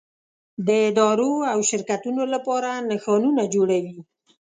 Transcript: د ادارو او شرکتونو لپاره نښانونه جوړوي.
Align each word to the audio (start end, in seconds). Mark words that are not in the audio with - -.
د 0.67 0.69
ادارو 0.87 1.33
او 1.51 1.59
شرکتونو 1.69 2.21
لپاره 2.33 2.69
نښانونه 2.89 3.43
جوړوي. 3.53 3.97